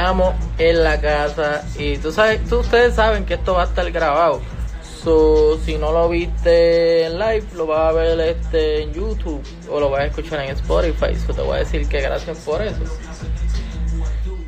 [0.00, 3.92] Estamos en la casa y tú sabes, tú, ustedes saben que esto va a estar
[3.92, 4.40] grabado.
[4.82, 9.78] So, si no lo viste en live, lo vas a ver este en YouTube o
[9.78, 11.14] lo vas a escuchar en Spotify.
[11.16, 12.80] So, te voy a decir que gracias por eso.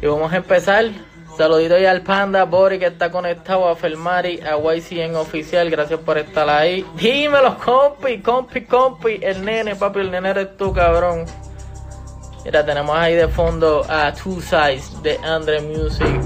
[0.00, 0.86] Y vamos a empezar.
[1.36, 6.16] Saludito ya al Panda, Bori que está conectado, a Fermari, a YCN Oficial, gracias por
[6.16, 6.82] estar ahí.
[6.96, 11.26] Dímelo, compi, compi, compi, el nene, papi, el nene eres tú, cabrón.
[12.44, 16.20] Mira, tenemos ahí de fondo a Two Sides de Andre Music.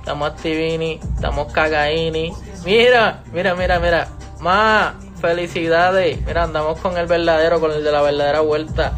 [0.00, 2.32] Estamos Activini, estamos Cagaini.
[2.64, 4.08] Mira, mira, mira, mira.
[4.40, 6.20] Más felicidades.
[6.26, 8.92] Mira, andamos con el verdadero, con el de la verdadera vuelta.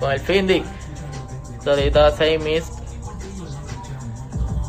[0.00, 0.64] Con el Findy.
[1.62, 2.72] Solito a 6 Mist.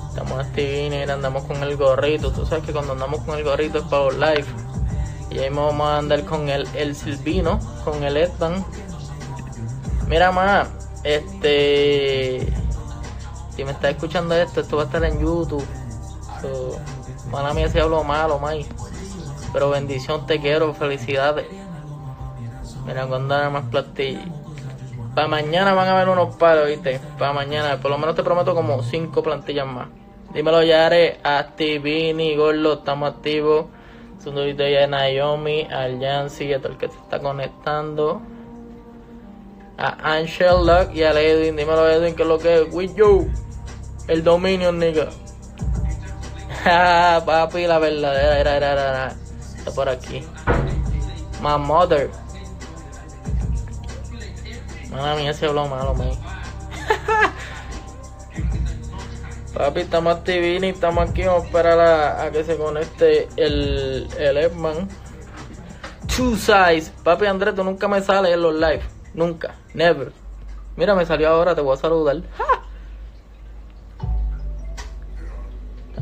[0.10, 2.30] Estamos Activini, mira, andamos con el gorrito.
[2.32, 4.46] Tú sabes que cuando andamos con el gorrito es los live.
[5.30, 8.66] Y ahí vamos a andar con el, el Silvino, con el Edvan.
[10.08, 10.68] Mira más,
[11.04, 12.48] este
[13.60, 15.66] si me estás escuchando esto, esto va a estar en YouTube.
[17.30, 18.66] Mala mía si hablo malo, May.
[19.52, 21.46] Pero bendición, te quiero, felicidades.
[22.86, 24.24] Mira, cuando hay más platillas.
[25.14, 27.02] Para mañana van a haber unos palos, ¿viste?
[27.18, 29.90] Para mañana, por lo menos te prometo como cinco plantillas más.
[30.34, 33.66] Dímelo, Yare, Activini, Gorlo, estamos activos.
[34.20, 38.22] Saludito ya Naomi, al Yancy, a todo el que se está conectando.
[39.82, 41.56] A Angel Luck y al Edwin.
[41.56, 42.68] Dímelo, Edwin, que es lo que es.
[42.74, 43.32] With you.
[44.10, 45.10] El dominio, nigga.
[47.26, 49.16] Papi, la verdadera era, era, era.
[49.58, 50.22] Está por aquí.
[51.42, 52.10] My mother.
[54.92, 56.10] Mala mía, se habló malo, man.
[59.54, 61.80] Papi, estamos activini, estamos aquí, vamos a esperar
[62.20, 64.90] a que se conecte el, el Edman.
[66.14, 66.92] Two size.
[67.06, 68.82] Papi Andrés, tú nunca me sales en los live.
[69.14, 69.56] Nunca.
[69.74, 70.12] Never.
[70.76, 72.22] Mira, me salió ahora, te voy a saludar.
[72.38, 72.64] ¡Ja!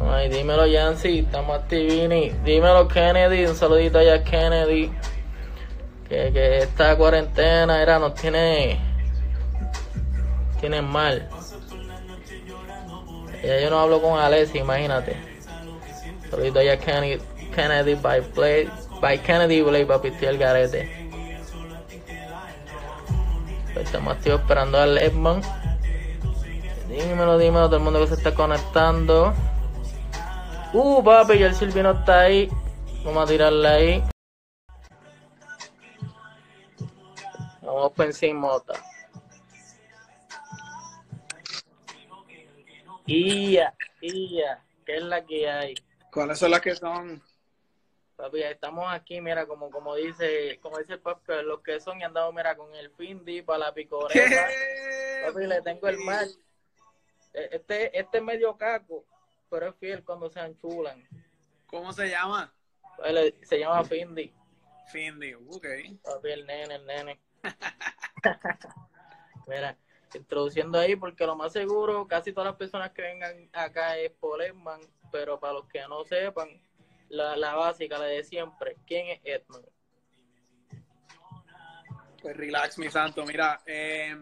[0.09, 2.29] Ahí, dímelo Yancy, estamos activini.
[2.43, 4.91] Dímelo Kennedy, un saludito allá Kennedy.
[6.07, 8.79] Que, que esta cuarentena era, nos tiene.
[10.59, 11.27] Tiene mal.
[13.43, 15.17] Ya yo no hablo con Alessi, imagínate.
[16.29, 17.21] Saludito allá Kennedy,
[17.53, 18.69] Kennedy by Play.
[19.01, 21.06] By Kennedy Play, papi, estoy el garete.
[23.87, 25.45] Estamos activos esperando al Edmond.
[26.89, 29.33] Dímelo, dímelo, todo el mundo que se está conectando.
[30.73, 32.49] Uh, papi, ya el Silvino está ahí.
[33.05, 34.03] Vamos a tirarle ahí.
[37.61, 38.49] Vamos por encima.
[43.05, 45.75] Ia, ia, ¿qué es la que hay?
[46.11, 47.23] ¿Cuáles son las que son?
[48.17, 52.03] Papi, estamos aquí, mira, como como dice, como dice el papi, los que son y
[52.03, 54.47] andamos, mira, con el Findi para la picoreta.
[55.23, 56.27] Papi, le tengo el mal.
[57.31, 59.05] Este, este es medio caco,
[59.51, 61.07] pero es fiel cuando se enchulan.
[61.67, 62.51] ¿Cómo se llama?
[63.43, 64.33] Se llama Findi.
[64.91, 65.67] Findi, ok.
[66.03, 67.19] Papi, el nene, el nene.
[69.47, 69.77] mira,
[70.15, 74.81] introduciendo ahí, porque lo más seguro, casi todas las personas que vengan acá es Poleman,
[75.11, 76.49] pero para los que no sepan,
[77.09, 78.77] la, la básica, la de siempre.
[78.85, 79.61] ¿Quién es Edman?
[82.21, 83.25] Pues relax, mi santo.
[83.25, 84.15] Mira, eh,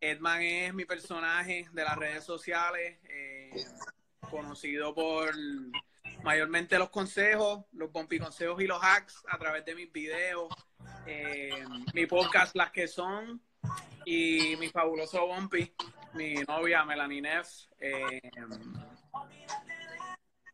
[0.00, 3.64] Edman es mi personaje de las redes sociales, eh,
[4.30, 5.32] conocido por
[6.22, 10.52] mayormente los consejos, los bumpy consejos y los hacks a través de mis videos,
[11.06, 13.42] eh, mi podcast Las que son
[14.04, 15.74] y mi fabuloso bumpy,
[16.14, 17.48] mi novia Melanie Neff.
[17.78, 18.20] Eh,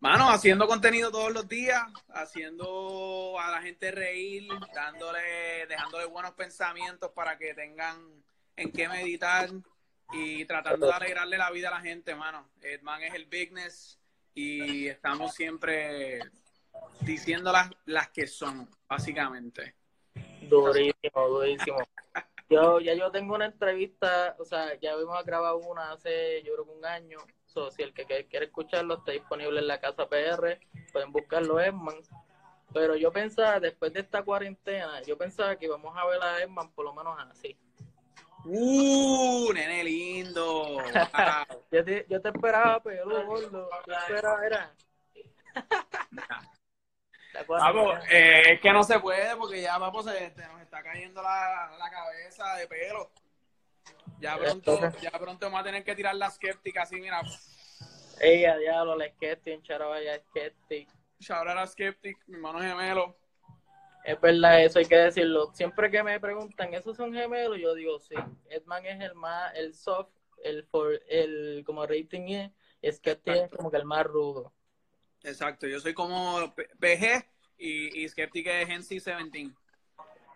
[0.01, 7.11] Mano, haciendo contenido todos los días, haciendo a la gente reír, dándole, dejándole buenos pensamientos
[7.13, 8.25] para que tengan
[8.57, 9.51] en qué meditar
[10.13, 12.49] y tratando de alegrarle la vida a la gente, mano.
[12.63, 14.01] Edman es el business
[14.33, 16.21] y estamos siempre
[17.03, 19.75] diciendo las, las que son, básicamente.
[20.49, 21.79] Durísimo, durísimo.
[22.49, 26.65] Yo, ya yo tengo una entrevista, o sea, ya habíamos grabado una hace, yo creo
[26.65, 27.19] que un año,
[27.53, 30.61] So, si el que quiere escucarlo está disponible en la casa PR,
[30.93, 31.97] pueden buscarlo Edman.
[32.73, 36.71] Pero yo pensaba, después de esta cuarentena, yo pensaba que íbamos a ver a Edman
[36.73, 37.59] por lo menos así.
[38.45, 39.53] ¡Uh!
[39.53, 40.79] ¡Nene lindo!
[41.73, 43.69] yo, te, yo te esperaba, pero gordo.
[43.87, 44.75] Yo esperaba, era.
[47.49, 51.71] Vamos, eh, es que no se puede porque ya vamos, se, nos está cayendo la,
[51.79, 53.13] la cabeza de pelo.
[54.21, 57.23] Ya pronto, ya pronto vamos a tener que tirar la Skeptic así, mira.
[58.21, 60.89] Ella, diablo, la Skeptic, un charo vaya Skeptic.
[61.19, 63.17] Shout la Skeptic, mi hermano gemelo.
[64.05, 65.53] Es verdad, eso hay que decirlo.
[65.55, 67.59] Siempre que me preguntan, ¿esos son gemelos?
[67.59, 68.15] Yo digo, sí.
[68.49, 70.11] Edman es el más, el soft,
[70.43, 72.51] el, for, el como rating es,
[72.83, 74.53] es que es como que el más rudo.
[75.23, 77.27] Exacto, yo soy como PG
[77.59, 79.51] y, y Skeptic es NC 17.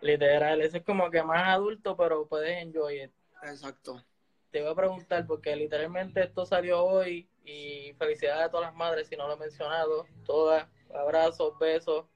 [0.00, 3.10] Literal, ese es como que más adulto, pero puedes enjoy it.
[3.44, 4.02] Exacto.
[4.50, 9.08] Te voy a preguntar, porque literalmente esto salió hoy y felicidades a todas las madres,
[9.08, 12.06] si no lo he mencionado, todas, abrazos, besos.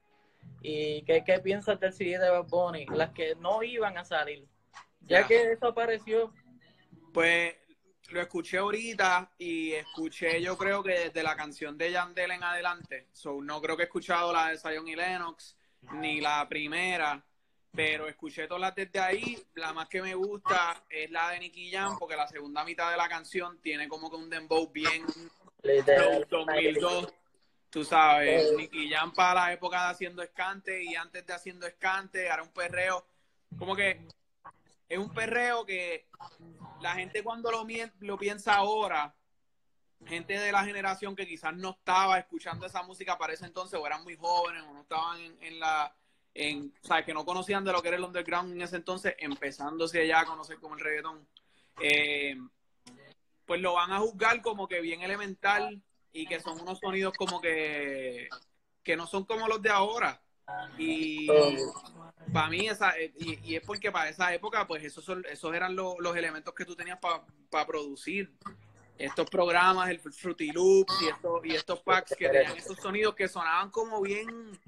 [0.62, 2.86] ¿Y qué, qué piensas del CD de Bad Bunny?
[2.86, 4.46] Las que no iban a salir.
[5.00, 6.32] Ya, que eso apareció.
[7.12, 7.56] Pues
[8.10, 13.08] lo escuché ahorita y escuché yo creo que desde la canción de Yandel en adelante.
[13.12, 15.56] So, no creo que he escuchado la de Zion y Lennox,
[15.94, 17.24] ni la primera,
[17.72, 19.42] pero escuché todas las desde ahí.
[19.54, 22.96] La más que me gusta es la de Nicky Jam, porque la segunda mitad de
[22.96, 25.04] la canción tiene como que un dembow bien
[26.28, 27.14] 2002.
[27.70, 32.26] Tú sabes, Nicky Jam para la época de haciendo escante y antes de haciendo escante,
[32.26, 33.04] era un perreo.
[33.58, 34.06] Como que
[34.88, 36.06] es un perreo que
[36.80, 37.66] la gente cuando lo,
[38.00, 39.14] lo piensa ahora,
[40.06, 43.86] gente de la generación que quizás no estaba escuchando esa música para ese entonces, o
[43.86, 45.94] eran muy jóvenes, o no estaban en, la,
[46.38, 50.06] en, o que no conocían de lo que era el underground en ese entonces, empezándose
[50.06, 51.26] ya a conocer como el reggaetón,
[51.80, 52.36] eh,
[53.44, 55.82] pues lo van a juzgar como que bien elemental
[56.12, 58.28] y que son unos sonidos como que,
[58.84, 60.22] que no son como los de ahora.
[60.78, 61.26] Y
[62.32, 66.16] para mí, esa, eh, y, es porque para esa época, pues esos, esos eran los
[66.16, 68.32] elementos que tú tenías para producir
[68.96, 73.28] estos programas, el Fruity Loops y, estos, y estos packs que tenían esos sonidos que
[73.28, 74.58] sonaban como bien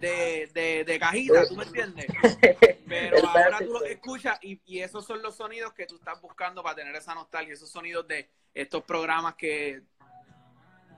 [0.00, 2.06] de, de, cajita, ¿tú me entiendes?
[2.88, 6.62] Pero ahora tú los escuchas y, y, esos son los sonidos que tú estás buscando
[6.62, 9.82] para tener esa nostalgia, esos sonidos de estos programas que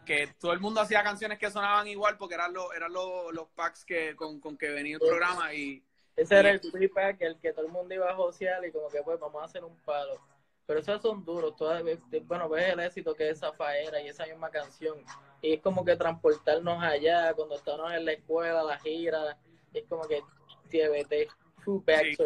[0.05, 3.49] que todo el mundo hacía canciones que sonaban igual porque eran los eran los, los
[3.51, 5.85] packs que con, con, que venía el programa y
[6.17, 8.89] ese era el free pack el que todo el mundo iba a josear y como
[8.89, 10.21] que pues vamos a hacer un palo.
[10.67, 11.83] Pero esos son duros todas
[12.25, 15.05] bueno ves el éxito que es Zafaera y esa misma canción
[15.43, 19.39] y es como que transportarnos allá cuando estábamos en la escuela la gira
[19.75, 20.23] es como que
[20.71, 21.31] TBT
[21.62, 22.19] full back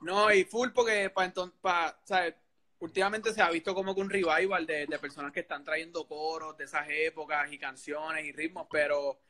[0.00, 2.34] no y full porque para entonces para ¿sabes?
[2.82, 6.64] últimamente se ha visto como que un revival de, personas que están trayendo coros de
[6.64, 9.20] esas épocas y canciones y ritmos, pero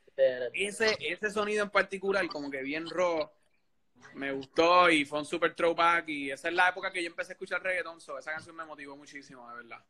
[0.53, 3.29] ese, ese sonido en particular, como que bien raw,
[4.15, 7.31] me gustó y fue un super throwback y esa es la época que yo empecé
[7.31, 9.85] a escuchar reggaeton, so esa canción me motivó muchísimo, de verdad.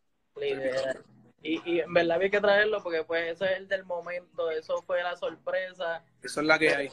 [1.43, 4.81] Y, y en verdad había que traerlo porque pues eso es el del momento, eso
[4.81, 6.03] fue la sorpresa.
[6.23, 6.89] Eso es la que hay.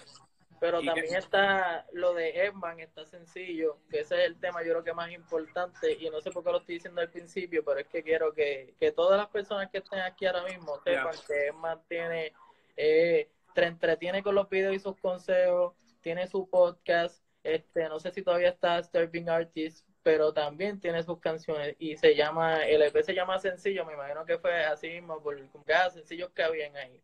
[0.60, 4.84] Pero también está lo de Edman, está sencillo, que ese es el tema yo creo
[4.84, 7.86] que más importante y no sé por qué lo estoy diciendo al principio, pero es
[7.86, 12.34] que quiero que, todas las personas que estén aquí ahora mismo sepan que Edman tiene,
[12.76, 18.10] eh, te entretiene con los videos y sus consejos, tiene su podcast, este no sé
[18.10, 23.02] si todavía está Starving Artist, pero también tiene sus canciones y se llama, el EP
[23.02, 27.00] se llama Sencillo, me imagino que fue así mismo por cada sencillos que habían ahí.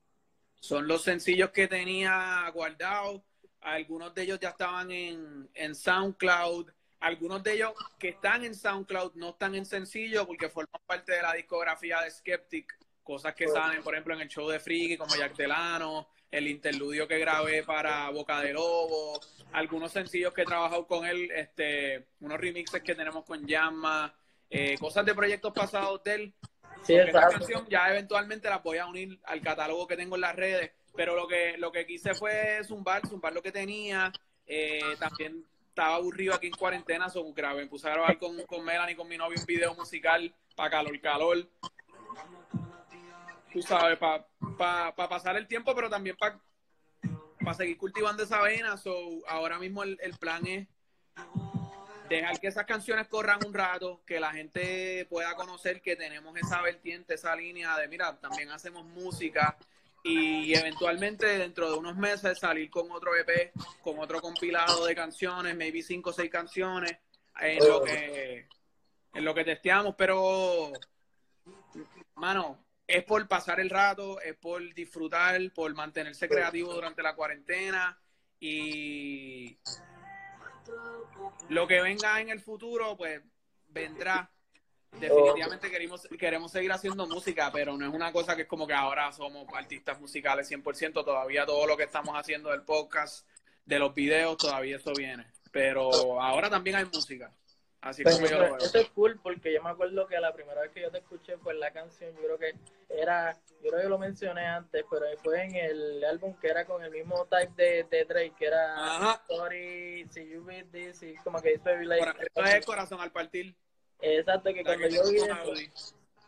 [0.61, 3.23] Son los sencillos que tenía guardado.
[3.61, 6.71] Algunos de ellos ya estaban en, en SoundCloud,
[7.01, 11.23] algunos de ellos que están en SoundCloud no están en sencillo porque forman parte de
[11.23, 15.15] la discografía de Skeptic, cosas que salen, por ejemplo, en el show de Friki, como
[15.15, 19.21] Jack Delano, el interludio que grabé para Boca de Lobo,
[19.53, 24.15] algunos sencillos que he trabajado con él, este, unos remixes que tenemos con Yamma,
[24.51, 26.35] eh, cosas de proyectos pasados de él.
[26.83, 30.37] Sí, esta canción ya eventualmente la voy a unir al catálogo que tengo en las
[30.37, 34.11] redes pero lo que, lo que quise fue zumbar, zumbar lo que tenía.
[34.47, 38.65] Eh, también estaba aburrido aquí en cuarentena, so grabé, me puse a grabar con, con
[38.65, 41.47] Melanie, con mi novio, un video musical para calor, calor.
[43.57, 44.27] Tú sabes, para
[44.59, 46.39] pa, pasar el tiempo, pero también para
[47.43, 48.77] pa seguir cultivando esa vena.
[48.77, 48.93] So,
[49.27, 50.69] ahora mismo el, el plan es
[52.07, 56.61] dejar que esas canciones corran un rato, que la gente pueda conocer que tenemos esa
[56.61, 59.57] vertiente, esa línea de, mira, también hacemos música,
[60.05, 65.57] y eventualmente dentro de unos meses salir con otro EP, con otro compilado de canciones,
[65.57, 66.99] maybe cinco o seis canciones,
[67.41, 68.49] en lo que
[69.15, 70.75] en lo que testeamos, pero
[72.17, 77.99] mano, es por pasar el rato, es por disfrutar, por mantenerse creativo durante la cuarentena
[78.39, 79.59] y
[81.49, 83.23] lo que venga en el futuro, pues
[83.69, 84.31] vendrá
[85.01, 88.75] definitivamente queremos, queremos seguir haciendo música, pero no es una cosa que es como que
[88.75, 93.27] ahora somos artistas musicales 100%, todavía todo lo que estamos haciendo del podcast,
[93.65, 95.27] de los videos, todavía eso viene.
[95.51, 97.33] Pero ahora también hay música.
[97.87, 98.59] Así pues como yo lo veo.
[98.59, 101.39] Eso es cool porque yo me acuerdo que la primera vez que yo te escuché
[101.39, 102.55] fue la canción, yo creo que
[102.89, 106.83] era, yo creo que lo mencioné antes, pero fue en el álbum que era con
[106.83, 109.23] el mismo type de, de Drake, que era Ajá.
[109.29, 113.55] Sorry, See You With This, y como que dice like, Esto es Corazón al Partir.
[114.01, 115.53] Exacto, que cuando que yo vi eso,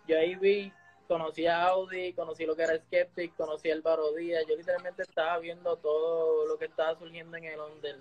[0.07, 0.73] yo ahí vi,
[1.09, 5.39] conocí a Audi, conocí lo que era Skeptic, conocí a Álvaro Díaz, yo literalmente estaba
[5.41, 7.99] viendo todo lo que estaba surgiendo en el Under.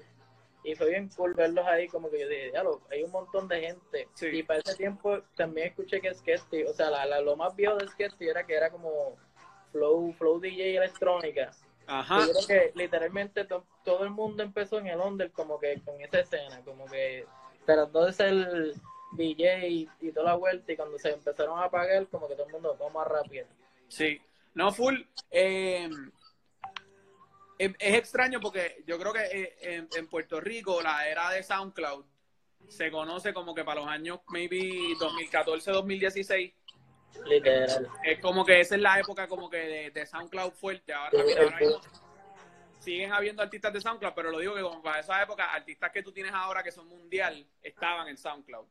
[0.70, 3.62] Y fue bien cool verlos ahí, como que yo dije, diablo, hay un montón de
[3.62, 4.10] gente.
[4.16, 4.28] Sí.
[4.28, 7.76] Y para ese tiempo también escuché que Skeptic, o sea, la, la- lo más viejo
[7.78, 9.16] de Skeptic era que era como
[9.72, 11.52] Flow, Flow DJ electrónica.
[11.88, 12.20] Ajá.
[12.28, 16.02] Yo creo que literalmente to- todo el mundo empezó en el under como que con
[16.02, 17.26] esa escena, como que
[17.66, 18.74] tratando de ser
[19.14, 22.46] DJ y, y toda la vuelta y cuando se empezaron a apagar como que todo
[22.48, 23.46] el mundo vamos a rapear.
[23.88, 24.20] Sí,
[24.54, 24.96] no, full.
[25.32, 25.90] eh,
[27.58, 31.44] es, es extraño porque yo creo que eh, en, en Puerto Rico la era de
[31.44, 32.06] SoundCloud
[32.68, 36.54] se conoce como que para los años maybe 2014, 2016.
[37.26, 37.88] Literal.
[38.04, 40.94] Es como que esa es la época como que de, de SoundCloud fuerte.
[40.94, 41.82] Ahora, también, ahora mismo
[42.80, 46.04] siguen habiendo artistas de SoundCloud, pero lo digo que como para esa época, artistas que
[46.04, 48.66] tú tienes ahora que son mundial estaban en SoundCloud.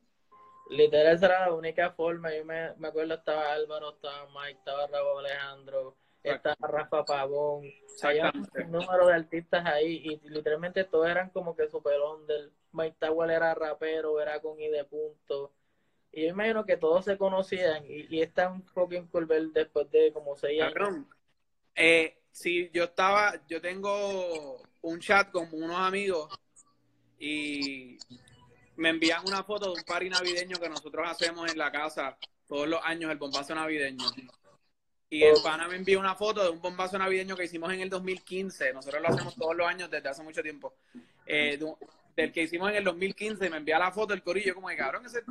[0.70, 2.34] Literal esa era la única forma.
[2.34, 5.96] Yo me, me acuerdo estaba Álvaro, estaba Mike, estaba Raúl Alejandro,
[6.30, 7.64] estaba Rafa Pavón.
[8.02, 12.50] Había un número de artistas ahí y literalmente todos eran como que super under.
[12.72, 15.52] Mike Tower era rapero, era con I de punto.
[16.12, 19.90] Y yo imagino que todos se conocían y, y está un fucking cool ver después
[19.90, 21.06] de como seis años.
[21.74, 26.32] Eh, sí, yo estaba, yo tengo un chat con unos amigos
[27.18, 27.98] y
[28.76, 32.16] me envían una foto de un party navideño que nosotros hacemos en la casa
[32.46, 34.04] todos los años, el bombazo navideño.
[35.08, 37.88] Y el pana me envía una foto de un bombazo navideño que hicimos en el
[37.88, 38.72] 2015.
[38.72, 40.74] Nosotros lo hacemos todos los años desde hace mucho tiempo.
[41.26, 41.74] Eh, de
[42.16, 44.76] del que hicimos en el 2015 y me envía la foto del corillo como de
[44.76, 45.22] cabrón, ese,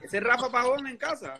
[0.00, 1.38] ese es Rafa Pagón en casa.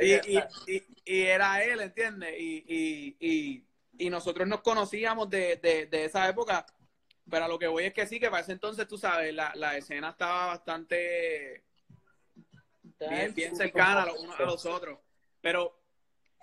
[0.00, 2.34] Y, y, y, y era él, ¿entiendes?
[2.38, 3.64] Y, y, y,
[3.98, 6.64] y nosotros nos conocíamos de, de, de esa época,
[7.30, 9.52] pero a lo que voy es que sí, que para ese entonces, tú sabes, la,
[9.54, 11.62] la escena estaba bastante
[12.98, 14.98] bien, bien cercana a los unos a los otros.
[15.40, 15.78] Pero,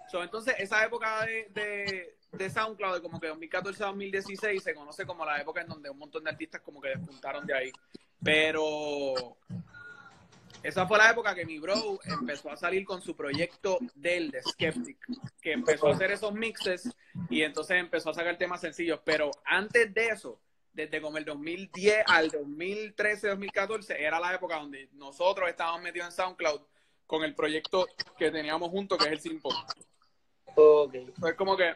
[0.10, 5.26] so, entonces, esa época de, de, de SoundCloud, de como que 2014-2016, se conoce como
[5.26, 7.72] la época en donde un montón de artistas como que despuntaron de ahí.
[8.24, 9.38] Pero
[10.64, 14.44] esa fue la época que mi bro empezó a salir con su proyecto del de
[14.44, 14.98] Skeptic,
[15.42, 16.90] que empezó a hacer esos mixes
[17.30, 19.00] y entonces empezó a sacar temas sencillos.
[19.04, 20.40] Pero antes de eso,
[20.74, 26.14] desde como el 2010 al 2013, 2014, era la época donde nosotros estábamos metidos en
[26.14, 26.62] SoundCloud
[27.06, 27.88] con el proyecto
[28.18, 29.50] que teníamos juntos, que es el Simpo.
[30.56, 30.96] Ok.
[31.20, 31.76] Pues como que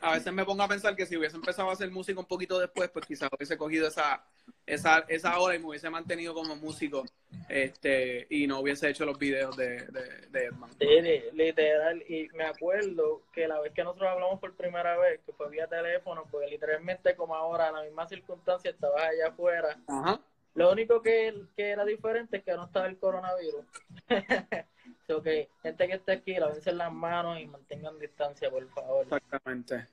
[0.00, 2.58] a veces me pongo a pensar que si hubiese empezado a hacer música un poquito
[2.58, 4.24] después, pues quizás hubiese cogido esa,
[4.66, 7.04] esa, esa hora y me hubiese mantenido como músico
[7.48, 10.70] este y no hubiese hecho los videos de, de, de Edman.
[10.78, 15.20] Sí, li- literal, y me acuerdo que la vez que nosotros hablamos por primera vez,
[15.26, 19.78] que fue vía teléfono, porque literalmente como ahora, en la misma circunstancia, estabas allá afuera.
[19.88, 20.20] Ajá.
[20.54, 23.64] Lo único que, que era diferente es que no estaba el coronavirus.
[25.06, 29.02] so que gente que esté aquí, lávense las manos y mantengan distancia, por favor.
[29.04, 29.86] Exactamente.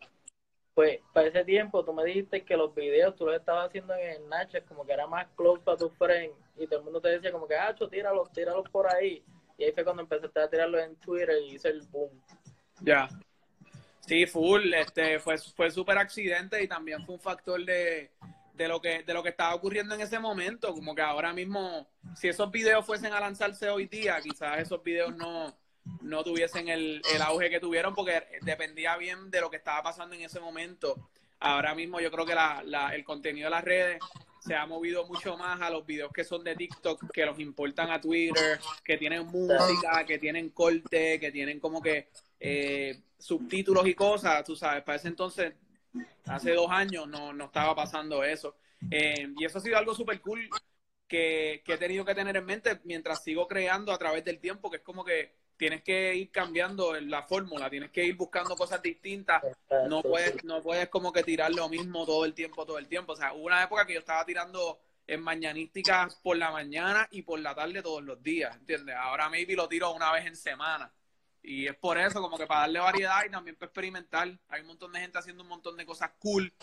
[0.79, 4.15] Pues para ese tiempo tú me dijiste que los videos tú los estabas haciendo en
[4.23, 7.33] Snapchat, como que era más close para tu friend, y todo el mundo te decía
[7.33, 9.21] como que, ah, tíralos, tíralos por ahí.
[9.57, 12.09] Y ahí fue cuando empezaste a tirarlos en Twitter y hice el boom.
[12.79, 13.09] Ya.
[13.99, 18.11] Sí, full, este fue fue súper accidente y también fue un factor de,
[18.53, 21.89] de lo que de lo que estaba ocurriendo en ese momento, como que ahora mismo
[22.15, 25.53] si esos videos fuesen a lanzarse hoy día, quizás esos videos no
[26.01, 30.15] no tuviesen el, el auge que tuvieron porque dependía bien de lo que estaba pasando
[30.15, 31.09] en ese momento.
[31.39, 32.35] Ahora mismo yo creo que
[32.93, 33.99] el contenido de las redes
[34.39, 37.91] se ha movido mucho más a los videos que son de TikTok, que los importan
[37.91, 43.93] a Twitter, que tienen música, que tienen corte, que tienen como que eh, subtítulos y
[43.93, 45.53] cosas, tú sabes, para ese entonces,
[46.25, 48.55] hace dos años no, no estaba pasando eso.
[48.89, 50.49] Eh, y eso ha sido algo súper cool
[51.07, 54.69] que, que he tenido que tener en mente mientras sigo creando a través del tiempo,
[54.69, 58.81] que es como que tienes que ir cambiando la fórmula, tienes que ir buscando cosas
[58.81, 59.43] distintas,
[59.89, 60.39] no puedes, sí.
[60.45, 63.11] no puedes como que tirar lo mismo todo el tiempo, todo el tiempo.
[63.11, 67.23] O sea, hubo una época que yo estaba tirando en mañanísticas por la mañana y
[67.23, 68.95] por la tarde todos los días, ¿entiendes?
[68.95, 70.89] Ahora maybe lo tiro una vez en semana.
[71.43, 74.29] Y es por eso, como que para darle variedad y también para experimentar.
[74.47, 76.53] Hay un montón de gente haciendo un montón de cosas cool,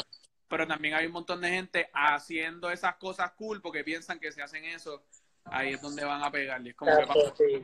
[0.48, 4.40] pero también hay un montón de gente haciendo esas cosas cool porque piensan que si
[4.40, 5.04] hacen eso,
[5.44, 6.70] ahí es donde van a pegarle.
[6.70, 7.62] Es como que Exacto, sí,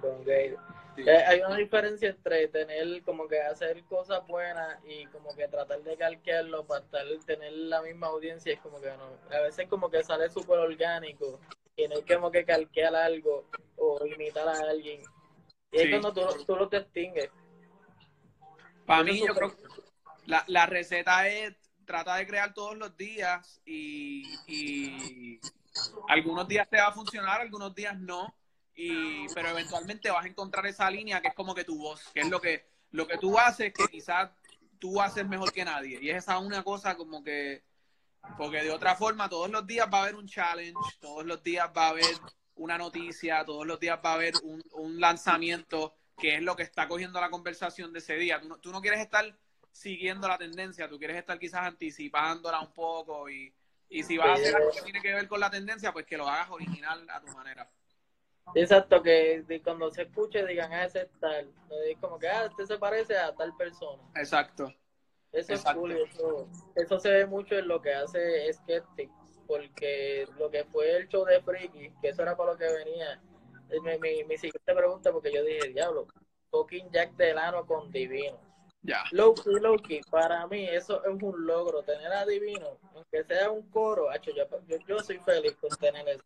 [0.97, 1.03] Sí.
[1.07, 5.83] Eh, hay una diferencia entre tener como que hacer cosas buenas y como que tratar
[5.83, 9.91] de calquearlo para estar, tener la misma audiencia es como que no a veces como
[9.91, 11.41] que sale súper orgánico
[11.77, 15.01] y no hay como que calquear algo o imitar a alguien.
[15.71, 17.31] Y es cuando tú, tú lo distingues.
[18.85, 19.63] Para mí, yo creo que
[20.27, 25.41] la, la receta es trata de crear todos los días y, y,
[26.09, 28.35] algunos días te va a funcionar, algunos días no,
[28.75, 32.21] y, pero eventualmente vas a encontrar esa línea que es como que tu voz, que
[32.21, 34.31] es lo que, lo que tú haces, que quizás
[34.79, 35.99] tú haces mejor que nadie.
[36.01, 37.63] Y es esa una cosa como que,
[38.37, 41.71] porque de otra forma todos los días va a haber un challenge, todos los días
[41.77, 42.15] va a haber
[42.57, 46.63] una noticia, todos los días va a haber un, un lanzamiento que es lo que
[46.63, 48.41] está cogiendo la conversación de ese día.
[48.41, 49.37] Tú no, tú no quieres estar
[49.71, 53.53] siguiendo la tendencia, tú quieres estar quizás anticipándola un poco y,
[53.89, 56.17] y si vas a hacer algo que tiene que ver con la tendencia, pues que
[56.17, 57.71] lo hagas original a tu manera.
[58.55, 61.51] Exacto, que cuando se escuche digan, ah, ese es tal.
[62.01, 64.03] Como que, ah, este se parece a tal persona.
[64.15, 64.73] Exacto.
[65.33, 65.93] Eso es cool.
[65.93, 69.11] Eso, eso se ve mucho en lo que hace Skeptic,
[69.47, 73.21] porque lo que fue el show de Freaky, que eso era para lo que venía.
[73.83, 76.07] Mi, mi, mi siguiente pregunta, porque yo dije, diablo,
[76.51, 78.39] fucking Jack Delano con Divino.
[78.83, 79.05] Ya.
[79.13, 84.09] Loki, Loki, para mí eso es un logro, tener a Divino, aunque sea un coro,
[84.21, 84.33] yo,
[84.67, 86.25] yo, yo soy feliz con tener eso.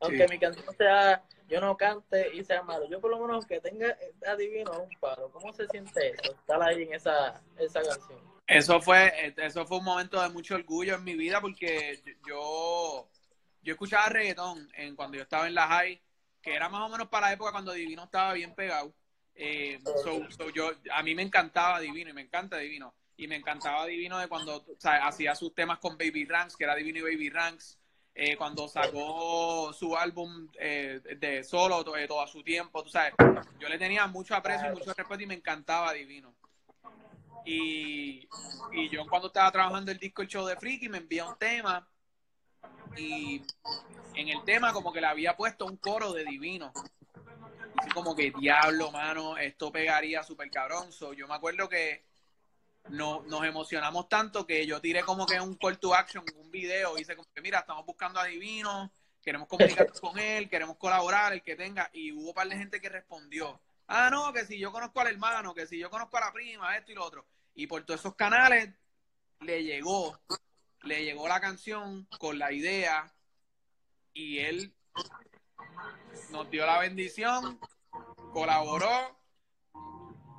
[0.00, 3.60] Aunque mi canción sea, yo no cante y sea malo, yo por lo menos que
[3.60, 5.30] tenga adivino un paro.
[5.30, 6.32] ¿Cómo se siente eso?
[6.32, 8.20] Estar ahí en esa, esa canción.
[8.46, 13.08] Eso fue, eso fue un momento de mucho orgullo en mi vida porque yo,
[13.62, 16.00] yo escuchaba reggaetón en, cuando yo estaba en la high,
[16.40, 18.94] que era más o menos para la época cuando Divino estaba bien pegado.
[19.34, 19.80] Eh,
[20.54, 22.94] yo, a mí me encantaba Divino y me encanta Divino.
[23.16, 26.98] Y me encantaba Divino de cuando hacía sus temas con Baby Ranks, que era Divino
[26.98, 27.78] y Baby Ranks.
[28.18, 33.12] Eh, cuando sacó su álbum eh, de solo eh, todo, su tiempo, tú sabes,
[33.58, 36.34] yo le tenía mucho aprecio y mucho respeto y me encantaba Divino.
[37.44, 38.26] Y,
[38.72, 41.86] y yo cuando estaba trabajando el disco El Show de Freaky me envía un tema
[42.96, 43.42] y
[44.14, 46.72] en el tema como que le había puesto un coro de Divino.
[47.76, 50.88] Así como que diablo, mano, esto pegaría súper cabrón.
[50.90, 52.05] yo me acuerdo que
[52.90, 56.98] no, nos emocionamos tanto que yo tiré como que un call to action, un video,
[56.98, 61.42] hice como que mira, estamos buscando a Divino, queremos comunicarnos con él, queremos colaborar, el
[61.42, 64.72] que tenga, y hubo un par de gente que respondió, ah, no, que si yo
[64.72, 67.66] conozco al hermano, que si yo conozco a la prima, esto y lo otro, y
[67.66, 68.70] por todos esos canales
[69.40, 70.20] le llegó,
[70.82, 73.12] le llegó la canción con la idea,
[74.12, 74.74] y él
[76.30, 77.58] nos dio la bendición,
[78.32, 79.18] colaboró,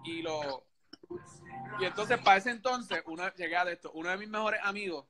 [0.04, 0.66] y lo
[1.80, 5.06] y entonces, para ese entonces, uno, llegué a esto, uno de mis mejores amigos,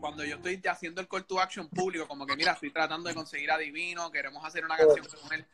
[0.00, 3.14] cuando yo estoy haciendo el call to action público, como que mira, estoy tratando de
[3.14, 5.46] conseguir a Divino, queremos hacer una canción con él.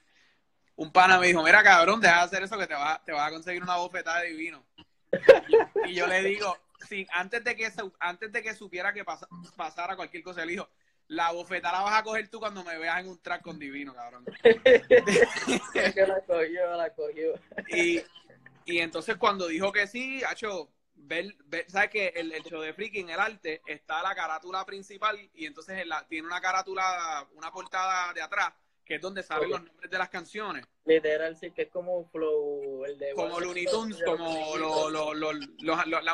[0.76, 3.28] Un pana me dijo, mira cabrón, deja de hacer eso que te vas, te vas
[3.28, 4.64] a conseguir una bofetada de Divino.
[5.86, 6.56] Y, yo le digo,
[6.88, 9.04] sí, antes de que antes de que supiera que
[9.56, 10.68] pasara cualquier cosa, le dijo,
[11.08, 13.94] la bofetada la vas a coger tú cuando me veas en un track con Divino,
[13.94, 14.24] cabrón.
[14.42, 17.34] que la cogió, la cogió.
[17.68, 18.02] Y,
[18.64, 21.34] y entonces cuando dijo que sí, ha hecho, ver,
[21.68, 25.86] ¿sabes que el, el, show de Freaking, el arte, está la carátula principal y entonces
[25.86, 28.52] la, tiene una carátula, una portada de atrás,
[28.84, 30.64] que es donde salen los nombres de las canciones.
[30.84, 33.12] Literal, sí, que es como flow, el de...
[33.14, 36.04] Como Looney Tunes, como los, los, los, los, las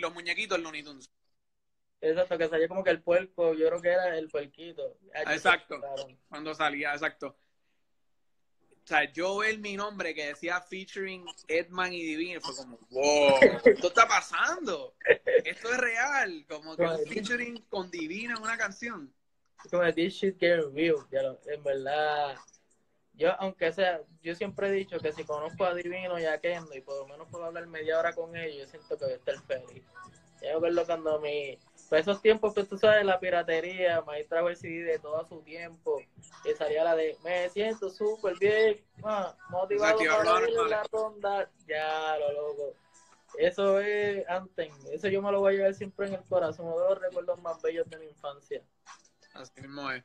[0.00, 1.10] los muñequitos Looney Tunes.
[2.00, 4.98] Exacto, que salía como que el puerco, yo creo que era el puerquito.
[5.14, 5.80] Exacto,
[6.28, 7.36] cuando salía, exacto
[8.88, 13.38] o sea, yo ver mi nombre que decía featuring Edman y Divino, fue como, wow,
[13.62, 14.94] esto está pasando.
[15.44, 16.46] Esto es real.
[16.48, 19.12] Como que un featuring con Divino en una canción.
[19.70, 21.06] Como this shit get real.
[21.48, 22.34] En verdad,
[23.12, 26.74] yo, aunque sea, yo siempre he dicho que si conozco a Divino y a Kendo
[26.74, 29.16] y por lo menos puedo hablar media hora con ellos, yo siento que voy a
[29.16, 29.84] estar feliz.
[30.40, 34.56] Yo verlo cuando mi para esos tiempos que tú sabes, la piratería, Maestra trajo el
[34.56, 36.00] CD de todo su tiempo,
[36.44, 42.18] y salía la de, me siento súper bien, ah, motivado para ir la ronda, ya,
[42.18, 42.74] lo loco.
[43.38, 46.80] Eso es antes, eso yo me lo voy a llevar siempre en el corazón, uno
[46.80, 48.62] de los recuerdos más bellos de mi infancia.
[49.34, 50.04] Así mismo es.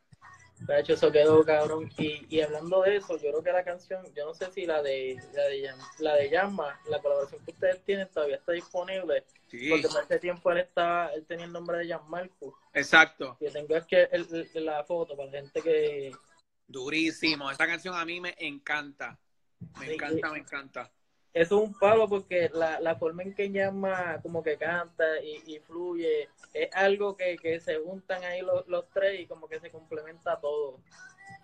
[0.60, 1.92] De hecho, eso quedó cabrón.
[1.98, 4.82] Y, y hablando de eso, yo creo que la canción, yo no sé si la
[4.82, 9.26] de la de, la de Yama, la colaboración que ustedes tienen todavía está disponible.
[9.70, 12.58] Porque por ese tiempo él estaba, él tenía el nombre de Jan Marco.
[12.74, 13.38] Exacto.
[13.40, 14.10] Y tengo es que
[14.56, 16.12] la foto para la gente que.
[16.66, 17.52] Durísimo.
[17.52, 19.20] Esta canción a mí me encanta.
[19.80, 20.92] Me encanta, me encanta.
[21.34, 26.30] Es un palo porque la, la forma en que llama como que canta y, fluye
[26.54, 30.40] es algo que, que se juntan ahí los, los, tres y como que se complementa
[30.40, 30.80] todo.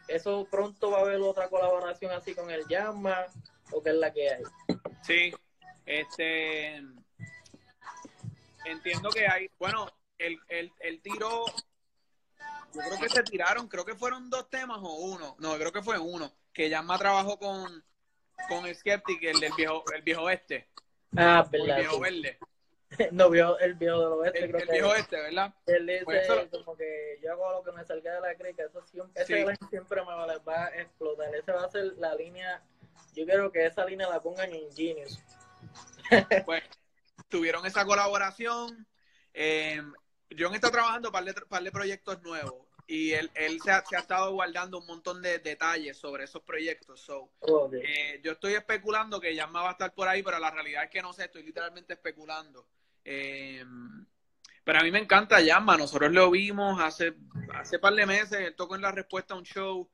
[0.07, 3.25] Eso pronto va a haber otra colaboración así con el llama
[3.71, 4.43] o que es la que hay.
[5.01, 5.33] Sí,
[5.85, 6.83] este
[8.65, 9.87] entiendo que hay, bueno,
[10.19, 11.45] el, el, el tiro,
[12.73, 15.81] yo creo que se tiraron, creo que fueron dos temas o uno, no, creo que
[15.81, 17.83] fue uno, que Llama trabajó con
[18.47, 20.67] con Skeptic, el del viejo, el viejo este.
[21.15, 22.39] Ah, El viejo verde.
[23.11, 24.71] no, vio el viejo del oeste, el, creo el que.
[24.73, 25.53] viejo este, ¿verdad?
[25.67, 28.83] Él dice Pues como que yo hago lo que me salga de la crica, eso
[28.85, 29.33] siempre, Sí.
[29.33, 31.33] ese siempre me va, va a explotar.
[31.35, 32.63] Esa va a ser la línea,
[33.13, 35.19] yo quiero que esa línea la pongan en Genius.
[36.45, 36.63] pues
[37.27, 38.87] tuvieron esa colaboración.
[39.33, 39.81] Eh,
[40.37, 43.85] John está trabajando para par de, par de proyectos nuevos y él, él se, ha,
[43.85, 46.99] se ha estado guardando un montón de detalles sobre esos proyectos.
[46.99, 47.29] So,
[47.71, 50.89] eh, yo estoy especulando que Yasma va a estar por ahí, pero la realidad es
[50.89, 52.65] que no sé, estoy literalmente especulando.
[53.05, 53.63] Eh,
[54.63, 57.13] pero a mí me encanta Yasma, nosotros lo vimos hace,
[57.53, 59.87] hace par de meses, él tocó en la respuesta a un show.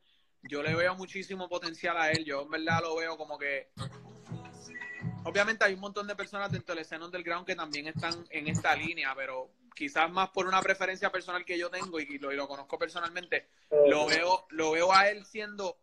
[0.43, 3.71] Yo le veo muchísimo potencial a él, yo en verdad lo veo como que
[5.25, 8.73] obviamente hay un montón de personas dentro del escena underground que también están en esta
[8.73, 12.47] línea, pero quizás más por una preferencia personal que yo tengo y lo, y lo
[12.47, 13.49] conozco personalmente,
[13.87, 15.77] lo veo, lo veo a él siendo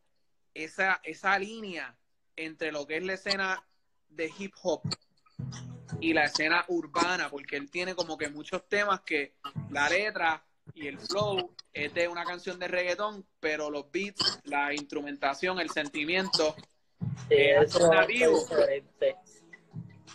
[0.55, 1.97] esa, esa línea
[2.35, 3.65] entre lo que es la escena
[4.09, 4.83] de hip hop
[6.01, 9.35] y la escena urbana, porque él tiene como que muchos temas que
[9.71, 10.43] la letra
[10.75, 15.71] y el flow es de una canción de reggaetón, pero los beats, la instrumentación, el
[15.71, 16.57] sentimiento,
[17.29, 18.41] Sí, eh, ser alternativo.
[18.41, 19.17] diferente.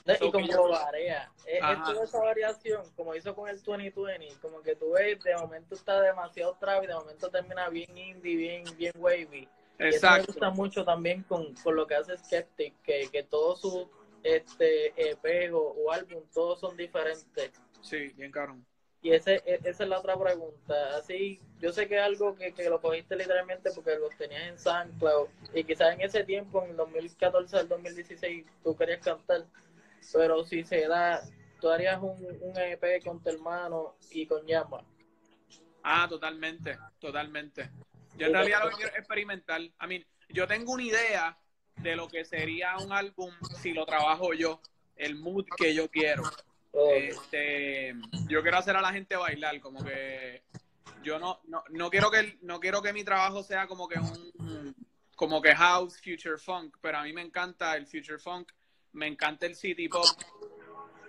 [0.05, 1.31] No, So y como varía.
[1.47, 5.35] Es, es toda esa variación, como hizo con el 2020, como que tú ves, de
[5.37, 9.47] momento está demasiado trap y de momento termina bien indie, bien, bien wavy.
[9.79, 10.33] Y eso me exacto.
[10.33, 13.87] gusta mucho también con, con lo que hace Skeptic, que, que todos sus
[14.23, 17.51] este, EP o, o álbum, todos son diferentes.
[17.81, 18.65] Sí, bien cabrón.
[19.01, 20.97] Y ese, e- esa es la otra pregunta.
[20.97, 24.57] Así, yo sé que es algo que, que lo cogiste literalmente porque los tenías en
[24.59, 29.45] SoundCloud y quizás en ese tiempo, en el 2014 al 2016, tú querías cantar.
[30.13, 31.21] Pero si se da,
[31.59, 34.83] tú harías un, un EP con tu hermano y con Llama.
[35.83, 37.69] Ah, totalmente, totalmente.
[38.17, 39.61] Yo en realidad lo que quiero es experimentar.
[39.61, 41.37] I mean, yo tengo una idea
[41.77, 44.61] de lo que sería un álbum si lo trabajo yo,
[44.95, 46.23] el mood que yo quiero.
[46.71, 47.95] Oh, Este,
[48.27, 50.43] yo quiero hacer a la gente bailar, como que
[51.03, 54.75] yo no, no, no quiero que no quiero que mi trabajo sea como que un
[55.15, 58.51] como que house, future funk, pero a mí me encanta el future funk,
[58.93, 60.05] me encanta el city pop,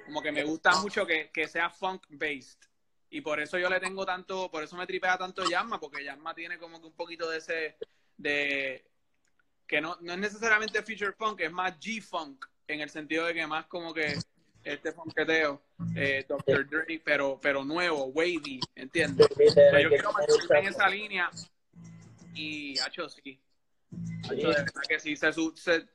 [0.09, 2.61] como que me gusta mucho que, que sea funk based.
[3.11, 6.35] Y por eso yo le tengo tanto, por eso me tripea tanto Yasma, porque Yasma
[6.35, 7.77] tiene como que un poquito de ese,
[8.17, 8.87] de,
[9.67, 13.47] que no, no es necesariamente future funk, es más G-funk, en el sentido de que
[13.47, 14.17] más como que
[14.65, 15.63] este funketeo,
[15.95, 16.67] eh, Dr.
[16.67, 19.29] Dre, pero, pero nuevo, wavy, ¿entiendes?
[19.37, 21.31] Pero yo quiero mantenerme en esa línea
[22.33, 23.39] y, hacho, sí.
[24.25, 25.87] Hacho, de verdad que sí, se, se-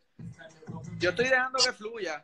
[1.00, 2.24] yo estoy dejando que fluya,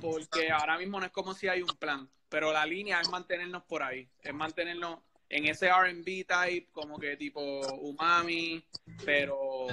[0.00, 3.64] porque ahora mismo no es como si hay un plan, pero la línea es mantenernos
[3.64, 7.40] por ahí, es mantenernos en ese R&B type, como que tipo
[7.76, 8.64] umami,
[9.04, 9.66] pero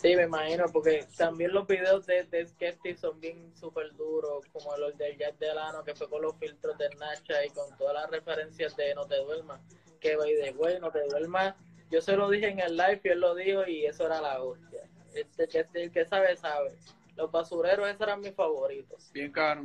[0.00, 4.76] Sí, me imagino, porque también los videos de, de Skeptic son bien súper duros, como
[4.76, 8.08] los del Jazz Delano, que fue con los filtros de Nacha y con todas las
[8.08, 9.60] referencias de No te duermas,
[9.98, 11.56] que by de güey, No te duermas.
[11.90, 14.40] Yo se lo dije en el live y él lo dijo y eso era la
[14.40, 14.82] hostia.
[15.14, 16.78] Este, que, el que sabe, sabe.
[17.18, 19.10] Los basureros, esos eran mis favoritos.
[19.12, 19.64] bien caro.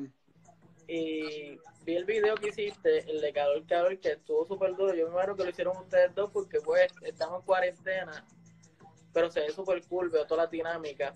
[0.88, 4.94] Y vi el video que hiciste, el de Calor Calor, que estuvo súper duro.
[4.96, 8.26] Yo me imagino que lo hicieron ustedes dos porque pues estamos en cuarentena,
[9.14, 11.14] pero se ve súper cool, veo toda la dinámica.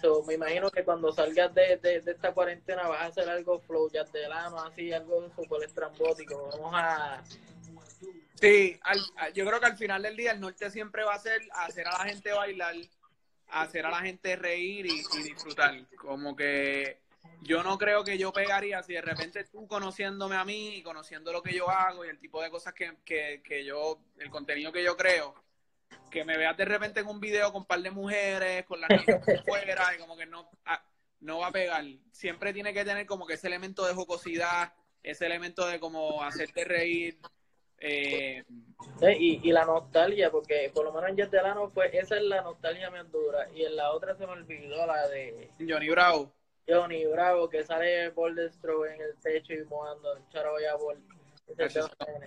[0.00, 3.58] So, me imagino que cuando salgas de, de, de esta cuarentena vas a hacer algo
[3.60, 6.50] flow jazz de lano, así, algo súper estrambótico.
[6.52, 7.22] Vamos a...
[8.34, 11.40] Sí, al- yo creo que al final del día el norte siempre va a ser
[11.52, 12.74] hacer a la gente bailar,
[13.52, 15.86] hacer a la gente reír y, disfrutar.
[15.96, 17.00] Como que
[17.42, 21.32] yo no creo que yo pegaría si de repente tú conociéndome a mí y conociendo
[21.32, 24.72] lo que yo hago y el tipo de cosas que, que, que yo, el contenido
[24.72, 25.34] que yo creo,
[26.10, 28.90] que me veas de repente en un video con un par de mujeres, con las
[28.90, 30.82] niñas fuera, y como que no, ah,
[31.20, 31.84] no va a pegar.
[32.12, 36.64] Siempre tiene que tener como que ese elemento de jocosidad, ese elemento de como hacerte
[36.64, 37.18] reír.
[37.80, 38.44] Eh,
[39.18, 42.22] Y, y la nostalgia, porque por lo menos en Jazz de lano fue, esa es
[42.22, 43.48] la nostalgia más dura.
[43.54, 45.50] Y en la otra se me olvidó la de...
[45.58, 46.32] Johnny Bravo.
[46.68, 51.02] Johnny Bravo que sale Boldestro en el techo y mojando el charo ya Bol.
[51.48, 52.26] Ese Eso tema tiene-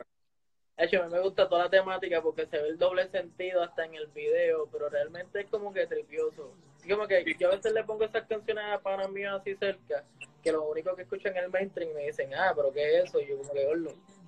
[0.77, 3.61] De hecho, a mí me gusta toda la temática porque se ve el doble sentido
[3.61, 6.55] hasta en el video, pero realmente es como que tripioso.
[6.89, 10.03] Como que yo a veces le pongo esas canciones a panas míos así cerca,
[10.41, 13.21] que lo único que escuchan en el mainstream me dicen, ah, pero ¿qué es eso?
[13.21, 13.65] Y yo como que,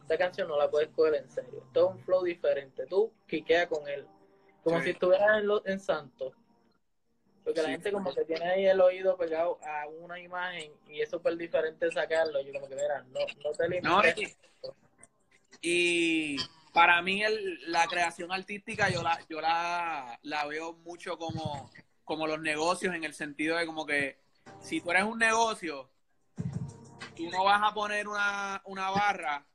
[0.05, 1.63] esta canción no la puedes coger en serio.
[1.65, 2.85] Esto es un flow diferente.
[2.85, 4.07] Tú quiquea con él.
[4.63, 4.83] Como Sí.
[4.85, 6.31] si estuvieras en, lo- en Santo.
[7.43, 11.09] Porque la gente como que tiene ahí el oído pegado a una imagen y es
[11.09, 12.39] súper diferente sacarlo.
[12.41, 14.37] Yo como que, mira, no, no te limites.
[14.63, 14.75] No,
[15.61, 16.37] y
[16.73, 21.71] para mí el- la creación artística yo la, yo la, la veo mucho como,
[22.03, 24.19] como los negocios en el sentido de como que
[24.59, 25.89] si tú eres un negocio,
[27.15, 29.45] tú no vas a poner una, una barra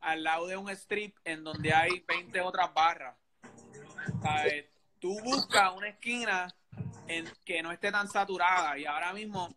[0.00, 3.16] al lado de un strip en donde hay 20 otras barras.
[4.98, 6.48] Tú buscas una esquina
[7.06, 9.54] en que no esté tan saturada y ahora mismo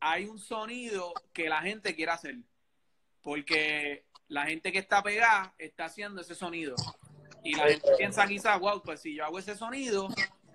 [0.00, 2.36] hay un sonido que la gente quiere hacer.
[3.22, 6.76] Porque la gente que está pegada está haciendo ese sonido.
[7.44, 10.08] Y la gente piensa quizás, wow, pues si yo hago ese sonido,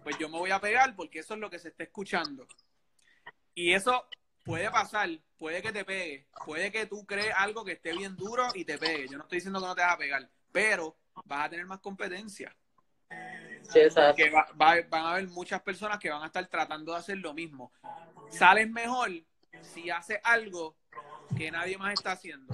[0.03, 2.47] pues yo me voy a pegar porque eso es lo que se está escuchando.
[3.55, 4.05] Y eso
[4.43, 8.47] puede pasar, puede que te pegue, puede que tú crees algo que esté bien duro
[8.53, 9.07] y te pegue.
[9.07, 11.79] Yo no estoy diciendo que no te vas a pegar, pero vas a tener más
[11.79, 12.55] competencia.
[13.69, 14.15] Sí, exacto.
[14.15, 17.17] Que va- va- van a haber muchas personas que van a estar tratando de hacer
[17.17, 17.71] lo mismo.
[18.29, 19.11] Sales mejor
[19.61, 20.75] si haces algo
[21.37, 22.53] que nadie más está haciendo.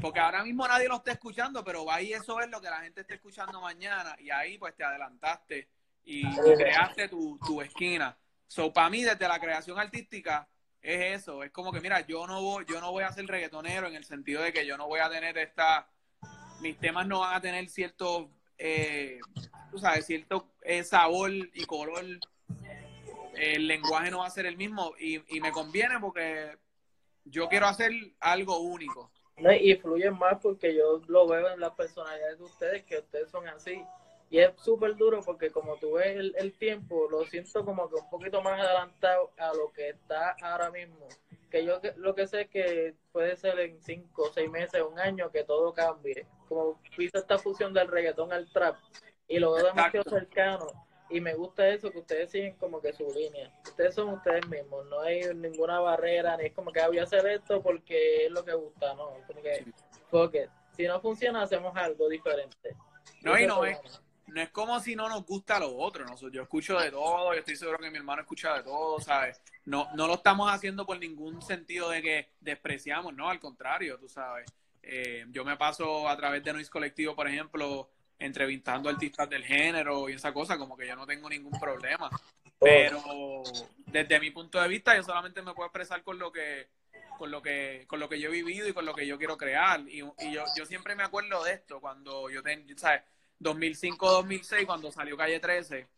[0.00, 2.80] Porque ahora mismo nadie lo está escuchando, pero va y eso es lo que la
[2.80, 4.14] gente está escuchando mañana.
[4.18, 5.68] Y ahí pues te adelantaste
[6.04, 8.16] y, y creaste tu, tu esquina.
[8.46, 10.48] So, para mí, desde la creación artística,
[10.82, 11.42] es eso.
[11.42, 14.04] Es como que, mira, yo no voy, yo no voy a ser reggaetonero en el
[14.04, 15.88] sentido de que yo no voy a tener esta.
[16.60, 19.18] Mis temas no van a tener cierto, eh,
[19.70, 22.04] tú sabes, cierto eh, sabor y color.
[23.34, 26.58] El lenguaje no va a ser el mismo y, y me conviene porque
[27.24, 29.10] yo quiero hacer algo único.
[29.38, 33.30] No, y fluyen más porque yo lo veo en las personalidades de ustedes, que ustedes
[33.30, 33.82] son así.
[34.30, 37.96] Y es súper duro porque como tú ves el, el tiempo, lo siento como que
[37.96, 41.08] un poquito más adelantado a lo que está ahora mismo.
[41.50, 45.32] Que yo lo que sé es que puede ser en cinco, seis meses, un año,
[45.32, 46.26] que todo cambie.
[46.48, 48.76] Como hizo esta fusión del reggaetón al trap
[49.26, 50.66] y lo veo demasiado cercano.
[51.08, 53.52] Y me gusta eso, que ustedes siguen como que su línea.
[53.66, 57.02] Ustedes son ustedes mismos, no hay ninguna barrera, ni es como que ah, voy a
[57.02, 59.14] hacer esto porque es lo que gusta, no.
[59.26, 59.74] Como que, Sí.
[60.08, 60.48] fuck it.
[60.76, 62.76] Si no funciona, hacemos algo diferente.
[63.22, 63.76] No, y no es.
[64.30, 66.04] No es como si no nos gusta lo otro.
[66.04, 66.16] ¿no?
[66.30, 69.40] Yo escucho de todo, yo estoy seguro que mi hermano escucha de todo, ¿sabes?
[69.64, 74.08] No, no lo estamos haciendo por ningún sentido de que despreciamos, no, al contrario, tú
[74.08, 74.46] sabes.
[74.82, 80.08] Eh, yo me paso a través de Noise Colectivo, por ejemplo, entrevistando artistas del género
[80.08, 82.08] y esa cosa, como que yo no tengo ningún problema.
[82.58, 83.42] Pero
[83.86, 86.68] desde mi punto de vista, yo solamente me puedo expresar con lo que
[87.18, 89.36] con lo que con lo que yo he vivido y con lo que yo quiero
[89.36, 90.14] crear y, yo,
[90.56, 93.02] yo siempre me acuerdo de esto cuando yo ten, sabes
[93.40, 95.88] 2005 2006 cuando salió Calle 13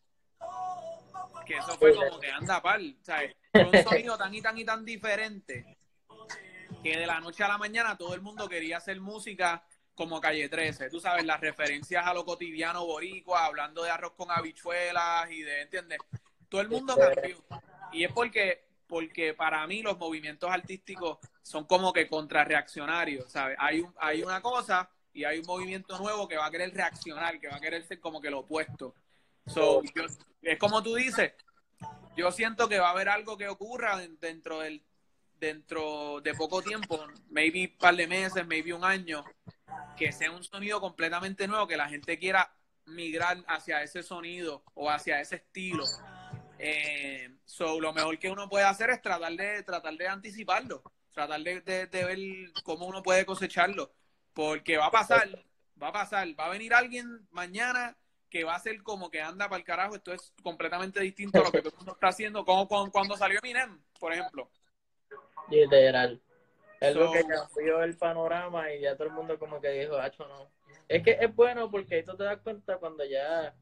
[1.44, 4.64] que eso fue como que anda pal sabes fue un sonido tan y tan y
[4.64, 5.76] tan diferente
[6.82, 10.48] que de la noche a la mañana todo el mundo quería hacer música como Calle
[10.48, 15.42] 13, tú sabes, las referencias a lo cotidiano boricua, hablando de arroz con habichuelas y
[15.42, 15.98] de, ¿entiendes?
[16.48, 17.44] Todo el mundo cambió.
[17.92, 23.56] Y es porque, porque para mí los movimientos artísticos son como que contrarreaccionarios, ¿sabes?
[23.60, 27.38] Hay, un, hay una cosa y hay un movimiento nuevo que va a querer reaccionar,
[27.38, 28.94] que va a querer ser como que lo opuesto.
[29.46, 30.06] So, yo-
[30.42, 31.32] es como tú dices,
[32.16, 34.82] yo siento que va a haber algo que ocurra den- dentro del
[35.38, 39.24] dentro de poco tiempo, maybe un par de meses, maybe un año,
[39.96, 42.54] que sea un sonido completamente nuevo, que la gente quiera
[42.86, 45.84] migrar hacia ese sonido o hacia ese estilo.
[46.60, 50.80] Eh, so, lo mejor que uno puede hacer es tratar de, tratar de anticiparlo,
[51.12, 52.18] tratar de, de- de ver
[52.62, 53.92] cómo uno puede cosecharlo,
[54.34, 55.28] porque va a pasar,
[55.82, 57.96] va a pasar, va a venir alguien mañana
[58.30, 61.44] que va a ser como que anda para el carajo, esto es completamente distinto a
[61.44, 64.48] lo que todo el mundo está haciendo, como cuando, cuando salió Eminem, por ejemplo.
[65.50, 66.20] Literal.
[66.80, 69.96] Es lo So- que cambió el panorama y ya todo el mundo como que dijo,
[69.96, 70.50] hacho, no.
[70.88, 73.54] Es que es bueno porque ahí tú te das cuenta cuando ya...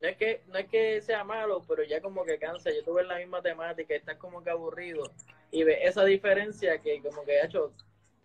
[0.00, 2.70] No es, que, no es que sea malo, pero ya como que cansa.
[2.72, 5.04] Yo tuve la misma temática y estás como que aburrido.
[5.52, 7.72] Y ves esa diferencia que como que, hecho,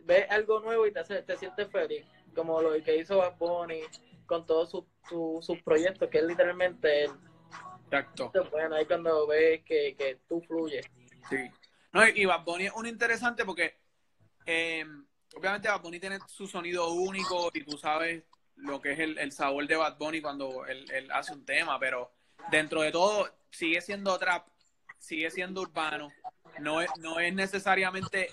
[0.07, 2.05] ves algo nuevo y te, hace- te sientes feliz.
[2.33, 3.81] Como lo que hizo Bad Bunny
[4.25, 4.83] con todos sus
[5.45, 7.11] sus proyectos, que es literalmente él.
[7.85, 8.31] Exacto.
[8.51, 10.85] Bueno, ahí cuando ves que, que tú fluyes.
[11.29, 11.37] Sí.
[11.93, 13.77] No, y y Bad Bunny es un interesante porque
[14.45, 14.85] eh,
[15.35, 18.23] obviamente Bad Bunny tiene su sonido único y tú sabes
[18.55, 21.79] lo que es el, el sabor de Bad Bunny cuando él, él hace un tema,
[21.79, 22.11] pero
[22.51, 24.47] dentro de todo sigue siendo trap,
[24.97, 26.11] sigue siendo urbano,
[26.59, 28.29] no es, no es necesariamente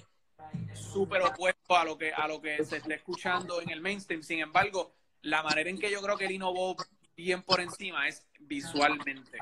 [0.74, 4.22] súper opuesto a lo que a lo que se está escuchando en el mainstream.
[4.22, 6.76] Sin embargo, la manera en que yo creo que él innovó
[7.16, 9.38] bien por encima es visualmente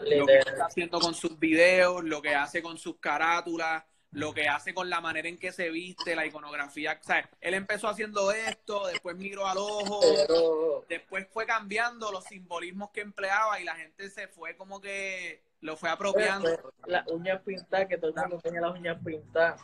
[0.00, 4.48] lo que está haciendo con sus videos, lo que hace con sus carátulas, lo que
[4.48, 6.98] hace con la manera en que se viste, la iconografía.
[7.00, 12.24] O sea, él empezó haciendo esto, después miró al ojo, Pero después fue cambiando los
[12.24, 17.42] simbolismos que empleaba y la gente se fue como que lo fue apropiando Las uñas
[17.42, 19.60] pintadas, que todo el mundo tenía las uñas pintadas.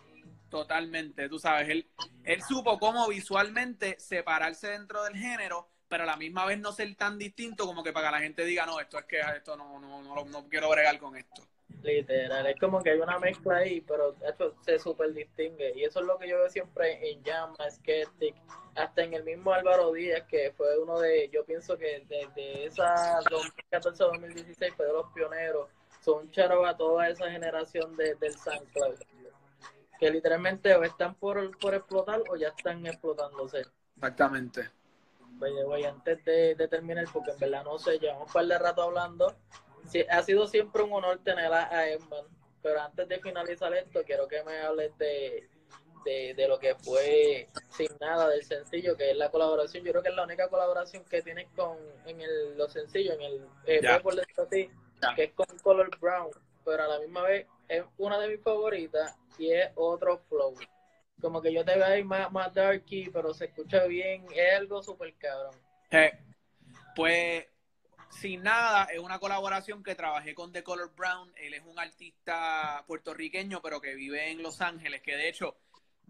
[0.48, 1.28] Totalmente.
[1.28, 1.88] Tú sabes, él,
[2.24, 6.94] él supo cómo visualmente separarse dentro del género pero a la misma vez no ser
[6.96, 9.78] tan distinto como que para que la gente diga, no, esto es que esto no,
[9.78, 11.42] no, no, no quiero bregar con esto.
[11.82, 15.72] Literal, es como que hay una mezcla ahí, pero esto se súper distingue.
[15.76, 18.34] Y eso es lo que yo veo siempre en Llama, Skeptic,
[18.74, 23.20] hasta en el mismo Álvaro Díaz, que fue uno de, yo pienso que desde esa
[23.70, 25.68] 2014-2016 fue de los pioneros.
[26.00, 28.96] Son charo a toda esa generación de, del SoundCloud.
[29.98, 33.62] Que literalmente o están por, por explotar o ya están explotándose.
[33.96, 34.70] Exactamente.
[35.40, 38.82] Oye, antes de, de terminar, porque en verdad no sé, llevamos un par de rato
[38.82, 39.36] hablando
[40.10, 42.26] ha sido siempre un honor tener a, Edman,
[42.62, 45.48] pero antes de finalizar esto, quiero que me hables de,
[46.04, 49.84] de, lo que fue Sin Nada del sencillo, que es la colaboración.
[49.84, 53.22] Yo creo que es la única colaboración que tienes con en el, lo sencillo, en
[53.22, 53.80] el eh,
[55.14, 56.30] que es con Color Brown,
[56.66, 60.54] pero a la misma vez es una de mis favoritas y es otro flow.
[61.20, 64.82] Como que yo te veo ahí más, más darky, pero se escucha bien, es algo
[64.82, 65.54] súper cabrón.
[65.90, 66.12] Eh,
[66.94, 67.46] pues
[68.10, 71.32] sin nada, es una colaboración que trabajé con The Color Brown.
[71.36, 75.56] Él es un artista puertorriqueño, pero que vive en Los Ángeles, que de hecho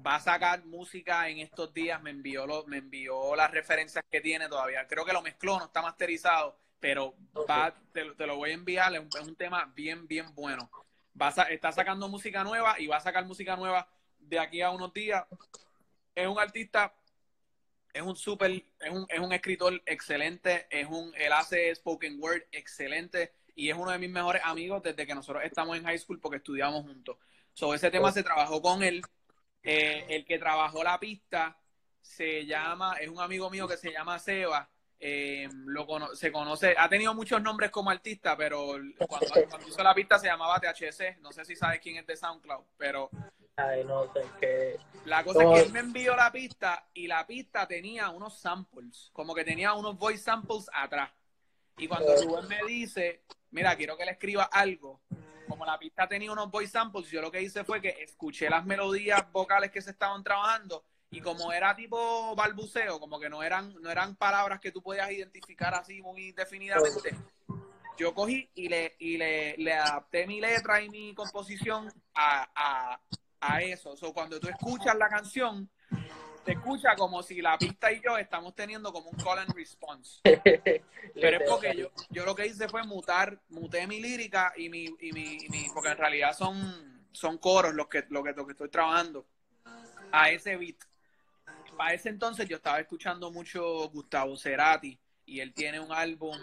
[0.05, 2.03] va a sacar música en estos días.
[2.03, 4.87] Me envió, lo, me envió las referencias que tiene todavía.
[4.87, 7.15] Creo que lo mezcló, no está masterizado, pero
[7.49, 8.95] va, te, lo voy a enviar.
[8.95, 10.71] Es un, tema bien, bien bueno.
[11.21, 14.93] Va está sacando música nueva y va a sacar música nueva de aquí a unos
[14.93, 15.25] días.
[16.15, 16.95] Es un artista
[17.97, 22.43] es un súper, es un, es un escritor excelente, es un, él hace spoken word
[22.53, 26.21] excelente y es uno de mis mejores amigos desde que nosotros estamos en high school
[26.21, 27.17] porque estudiamos juntos.
[27.55, 29.03] So, ese tema se trabajó con él.
[29.63, 31.59] Eh, el que trabajó la pista
[32.03, 34.69] se llama, es un amigo mío que se llama Seba.
[34.99, 38.77] Eh, lo se conoce, ha tenido muchos nombres como artista, pero
[39.09, 41.19] cuando, cuando hizo la pista se llamaba THC.
[41.21, 43.11] No sé si sabes quién es de SoundCloud, pero
[43.59, 44.79] Ay, no sé qué.
[45.07, 49.09] La cosa es que él me envió la pista y la pista tenía unos samples,
[49.15, 51.11] como que tenía unos voice samples atrás.
[51.79, 55.01] Y cuando Rubén me dice, mira, quiero que le escriba algo,
[55.49, 58.67] como la pista tenía unos voice samples, yo lo que hice fue que escuché las
[58.67, 60.85] melodías vocales que se estaban trabajando
[61.17, 65.11] y como era tipo balbuceo, como que no eran, no eran palabras que tú podías
[65.11, 67.17] identificar así muy definidamente,
[67.97, 73.01] yo cogí y le, y le, le adapté mi letra y mi composición a,
[73.41, 73.95] a eso.
[73.99, 75.71] O cuando tú escuchas la canción,
[76.45, 80.21] te escucha como si la pista y yo estamos teniendo como un call and response.
[81.15, 84.85] Pero es porque yo, yo lo que hice fue mutar, muté mi lírica y mi,
[85.01, 88.69] y mi, porque en realidad son, son coros los que, lo que, lo que estoy
[88.69, 89.27] trabajando
[90.13, 90.77] a ese beat.
[91.77, 96.37] Para ese entonces yo estaba escuchando mucho Gustavo Cerati y él tiene un álbum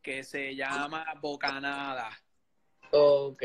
[0.00, 2.10] que se llama Bocanada.
[2.90, 3.42] Ok.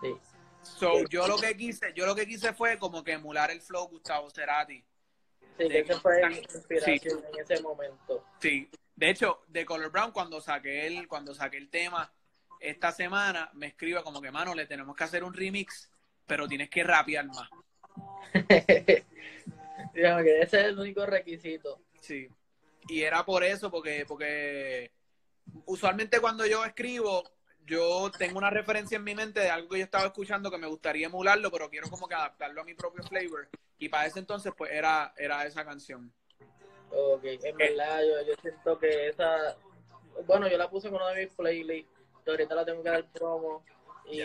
[0.00, 0.14] Sí.
[0.62, 3.88] So, yo lo que quise, yo lo que quise fue como que emular el flow
[3.88, 4.84] Gustavo Cerati.
[5.58, 8.24] Sí, que ese fue inspiración en ese momento.
[8.40, 8.70] Sí.
[8.94, 12.12] De hecho, de Color Brown, cuando saqué el, cuando saqué el tema
[12.60, 15.90] esta semana, me escribe como que, mano, le tenemos que hacer un remix,
[16.26, 17.48] pero tienes que rapear más.
[19.94, 21.80] Ese es el único requisito.
[22.00, 22.28] Sí.
[22.88, 24.90] Y era por eso, porque, porque
[25.66, 27.22] usualmente cuando yo escribo,
[27.64, 30.66] yo tengo una referencia en mi mente de algo que yo estaba escuchando que me
[30.66, 33.48] gustaría emularlo, pero quiero como que adaptarlo a mi propio flavor.
[33.78, 36.12] Y para ese entonces, pues era, era esa canción.
[36.90, 39.56] Ok, en verdad, yo, yo siento que esa.
[40.26, 41.90] Bueno, yo la puse en uno de mis playlists,
[42.26, 43.64] ahorita la tengo que dar promo.
[44.10, 44.20] Y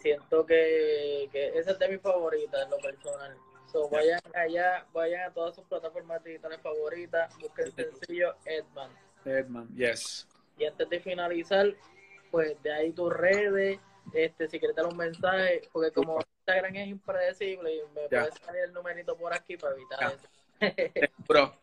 [0.00, 3.36] siento que, que esa es de mis favoritas en lo personal.
[3.74, 8.92] So, vayan allá, vayan a todas sus plataformas digitales favoritas, busquen el sencillo Edman.
[9.24, 10.28] Edman, yes.
[10.56, 11.74] Y antes de finalizar,
[12.30, 13.80] pues de ahí tus redes,
[14.12, 18.72] este, si quieres dar un mensaje, porque como Instagram es impredecible, me puedes salir el
[18.72, 20.28] numerito por aquí para evitar eso.
[21.26, 21.56] Bro,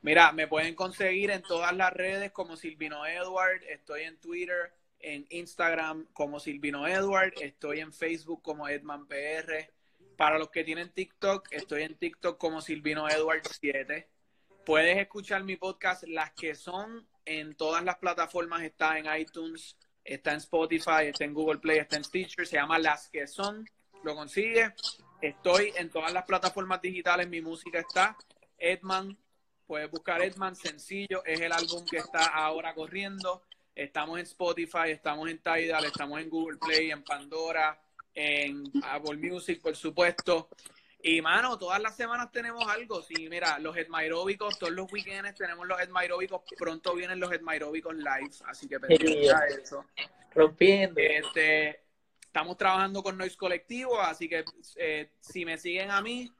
[0.00, 5.26] mira, me pueden conseguir en todas las redes como Silvino Edward, estoy en Twitter, en
[5.30, 9.70] Instagram como Silvino Edward, estoy en Facebook como Edman PR.
[10.16, 14.08] Para los que tienen TikTok, estoy en TikTok como Silvino Edward 7.
[14.64, 20.32] Puedes escuchar mi podcast, las que son en todas las plataformas, está en iTunes, está
[20.32, 23.68] en Spotify, está en Google Play, está en Stitcher, se llama Las que son,
[24.04, 24.74] lo consigue.
[25.20, 28.16] Estoy en todas las plataformas digitales, mi música está.
[28.58, 29.16] Edman,
[29.66, 33.42] puedes buscar Edman, sencillo, es el álbum que está ahora corriendo.
[33.74, 37.80] Estamos en Spotify, estamos en Tidal, estamos en Google Play, en Pandora,
[38.14, 40.48] en Apple Music, por supuesto.
[41.02, 43.02] Y mano, todas las semanas tenemos algo.
[43.02, 46.42] Sí, mira, los Edmairóbicos, todos los weekends tenemos los Edmairóbicos.
[46.56, 49.84] Pronto vienen los Edmairóbicos live, así que pendiente a eso.
[50.32, 51.00] Rompiendo.
[51.00, 51.80] Este,
[52.20, 54.44] estamos trabajando con Noise Colectivo, así que
[54.76, 56.32] eh, si me siguen a mí,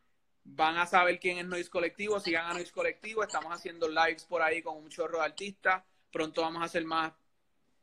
[0.45, 4.43] van a saber quién es Noise Colectivo, sigan a Noise Colectivo, estamos haciendo lives por
[4.43, 7.13] ahí con un chorro de artistas, pronto vamos a hacer más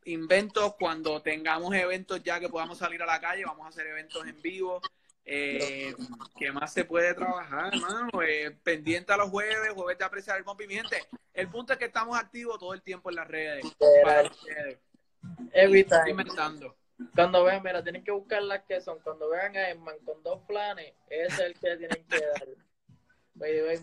[0.06, 4.26] inventos, cuando tengamos eventos ya que podamos salir a la calle, vamos a hacer eventos
[4.28, 4.82] en vivo,
[5.32, 5.94] eh,
[6.40, 8.10] ¿Qué más se puede trabajar, hermano?
[8.24, 10.66] Eh, pendiente a los jueves, jueves de apreciar el pompi.
[11.34, 13.64] el punto es que estamos activos todo el tiempo en las redes.
[15.54, 16.10] Evita.
[16.10, 16.76] Inventando.
[17.14, 19.00] Cuando vean, mira, tienen que buscar las que son.
[19.02, 22.48] Cuando vean a Emman con dos planes, ese es el que tienen que dar.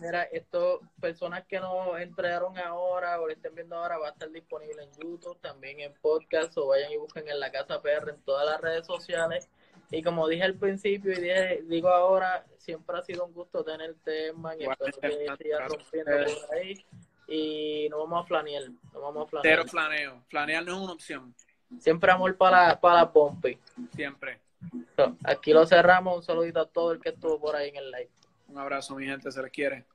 [0.01, 4.29] Mira, esto, personas que no entraron ahora o lo estén viendo ahora, va a estar
[4.31, 8.21] disponible en YouTube, también en podcast, o vayan y busquen en la Casa PR en
[8.21, 9.49] todas las redes sociales.
[9.89, 14.59] Y como dije al principio y digo ahora, siempre ha sido un gusto tenerte, man,
[14.59, 16.85] y espero que sigas rompiendo por ahí.
[17.27, 19.57] Y no vamos a flanear, no vamos a flanear.
[19.57, 21.35] Cero flaneo, flanear no es una opción.
[21.79, 23.57] Siempre amor para, para Pompi.
[23.93, 24.39] Siempre.
[25.23, 28.09] aquí lo cerramos, un saludito a todo el que estuvo por ahí en el live.
[28.47, 29.85] Un abrazo, mi gente, se les quiere.